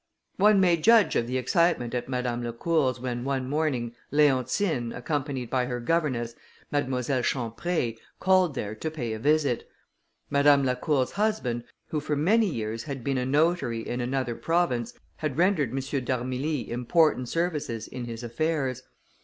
One 0.37 0.59
may 0.59 0.77
judge 0.77 1.15
of 1.15 1.27
the 1.27 1.37
excitement 1.37 1.93
at 1.93 2.09
Madame 2.09 2.41
Lacour's, 2.41 2.99
when 2.99 3.23
one 3.23 3.47
morning, 3.47 3.93
Leontine, 4.09 4.91
accompanied 4.93 5.51
by 5.51 5.65
her 5.67 5.79
governess, 5.79 6.33
Mademoiselle 6.71 7.21
Champré, 7.21 7.99
called 8.19 8.55
there 8.55 8.73
to 8.73 8.89
pay 8.89 9.13
a 9.13 9.19
visit. 9.19 9.69
Madame 10.31 10.65
Lacour's 10.65 11.11
husband, 11.11 11.65
who 11.89 11.99
for 11.99 12.15
many 12.15 12.47
years 12.47 12.85
had 12.85 13.03
been 13.03 13.19
a 13.19 13.27
notary 13.27 13.87
in 13.87 14.01
another 14.01 14.33
province, 14.33 14.95
had 15.17 15.37
rendered 15.37 15.69
M. 15.69 15.75
d'Armilly 15.77 16.67
important 16.69 17.29
services 17.29 17.87
in 17.87 18.05
his 18.05 18.23
affairs. 18.23 18.81